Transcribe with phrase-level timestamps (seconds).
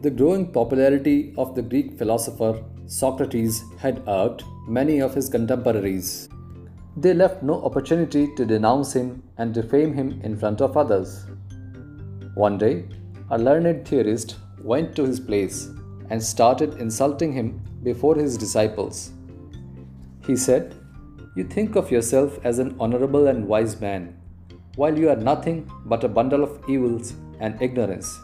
[0.00, 6.28] The growing popularity of the Greek philosopher Socrates had irked many of his contemporaries.
[6.96, 11.26] They left no opportunity to denounce him and defame him in front of others.
[12.36, 12.84] One day,
[13.30, 15.68] a learned theorist went to his place
[16.10, 19.10] and started insulting him before his disciples.
[20.24, 20.76] He said,
[21.34, 24.16] You think of yourself as an honorable and wise man,
[24.76, 28.16] while you are nothing but a bundle of evils and ignorance.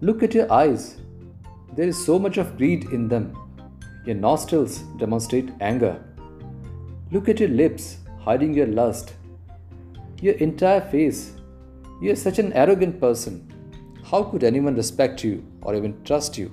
[0.00, 0.96] Look at your eyes.
[1.74, 3.36] There is so much of greed in them.
[4.06, 6.00] Your nostrils demonstrate anger.
[7.10, 9.14] Look at your lips, hiding your lust.
[10.20, 11.32] Your entire face.
[12.00, 13.52] You are such an arrogant person.
[14.04, 16.52] How could anyone respect you or even trust you?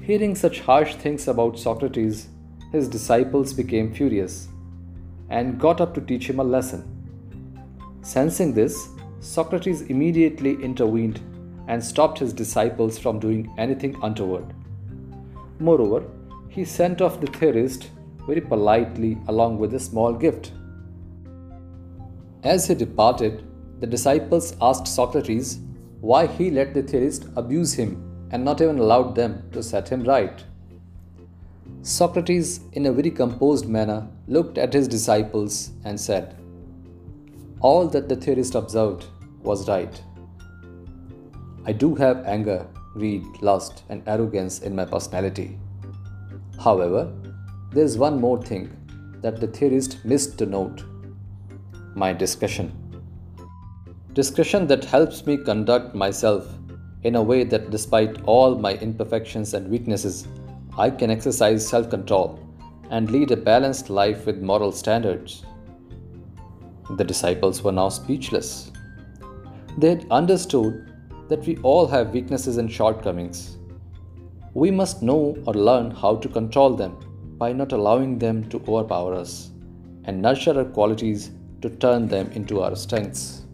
[0.00, 2.28] Hearing such harsh things about Socrates,
[2.72, 4.48] his disciples became furious
[5.28, 6.90] and got up to teach him a lesson.
[8.00, 8.88] Sensing this,
[9.20, 11.20] Socrates immediately intervened
[11.68, 14.54] and stopped his disciples from doing anything untoward.
[15.58, 16.04] Moreover,
[16.48, 17.90] he sent off the theorist
[18.26, 20.52] very politely along with a small gift.
[22.42, 23.44] As he departed,
[23.80, 25.58] the disciples asked Socrates
[26.00, 30.04] why he let the theorist abuse him and not even allowed them to set him
[30.04, 30.44] right.
[31.82, 36.36] Socrates, in a very composed manner, looked at his disciples and said,
[37.60, 39.06] All that the theorist observed
[39.42, 40.02] was right.
[41.68, 45.58] I do have anger, greed, lust, and arrogance in my personality.
[46.62, 47.12] However,
[47.72, 48.70] there's one more thing
[49.20, 50.84] that the theorist missed to note
[51.96, 52.70] my discretion.
[54.12, 56.46] Discretion that helps me conduct myself
[57.02, 60.28] in a way that, despite all my imperfections and weaknesses,
[60.78, 62.38] I can exercise self control
[62.90, 65.44] and lead a balanced life with moral standards.
[66.96, 68.70] The disciples were now speechless.
[69.78, 70.92] They had understood
[71.28, 73.56] that we all have weaknesses and shortcomings.
[74.54, 76.96] We must know or learn how to control them
[77.38, 79.50] by not allowing them to overpower us
[80.04, 81.30] and nurture our qualities
[81.62, 83.45] to turn them into our strengths.